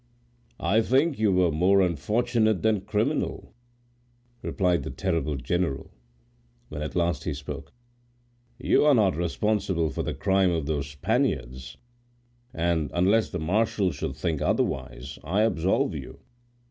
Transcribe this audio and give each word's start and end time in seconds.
"I 0.59 0.81
think 0.81 1.19
you 1.19 1.31
were 1.31 1.51
more 1.51 1.83
unfortunate 1.83 2.63
than 2.63 2.81
criminal," 2.81 3.53
replied 4.41 4.81
the 4.81 4.89
terrible 4.89 5.35
general, 5.35 5.91
when 6.69 6.81
at 6.81 6.95
last 6.95 7.25
he 7.25 7.35
spoke. 7.35 7.71
"You 8.57 8.83
are 8.85 8.95
not 8.95 9.15
responsible 9.15 9.91
for 9.91 10.01
the 10.01 10.15
crime 10.15 10.49
of 10.49 10.65
those 10.65 10.89
Spaniards; 10.89 11.77
and, 12.51 12.89
unless 12.95 13.29
the 13.29 13.37
marshal 13.37 13.91
should 13.91 14.15
think 14.15 14.41
otherwise, 14.41 15.19
I 15.23 15.41
absolve 15.43 15.93
you." 15.93 16.19